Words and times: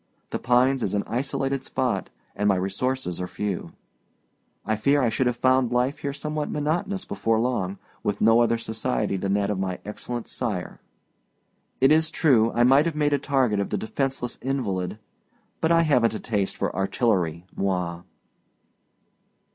The 0.31 0.39
Pines 0.39 0.81
is 0.81 0.95
an 0.95 1.03
isolated 1.05 1.63
spot, 1.63 2.09
and 2.35 2.49
my 2.49 2.55
resources 2.55 3.21
are 3.21 3.27
few. 3.27 3.73
I 4.65 4.75
fear 4.75 4.99
I 4.99 5.11
should 5.11 5.27
have 5.27 5.35
found 5.35 5.71
life 5.71 5.99
here 5.99 6.11
somewhat 6.11 6.49
monotonous 6.49 7.05
before 7.05 7.39
long, 7.39 7.77
with 8.01 8.19
no 8.19 8.39
other 8.39 8.57
society 8.57 9.15
than 9.15 9.35
that 9.35 9.51
of 9.51 9.59
my 9.59 9.77
excellent 9.85 10.27
sire. 10.27 10.79
It 11.79 11.91
is 11.91 12.09
true, 12.09 12.51
I 12.53 12.63
might 12.63 12.87
have 12.87 12.95
made 12.95 13.13
a 13.13 13.19
target 13.19 13.59
of 13.59 13.69
the 13.69 13.77
defenceless 13.77 14.39
invalid; 14.41 14.97
but 15.59 15.71
I 15.71 15.83
havenât 15.83 16.15
a 16.15 16.19
taste 16.19 16.57
for 16.57 16.75
artillery, 16.75 17.45
moi. 17.55 18.01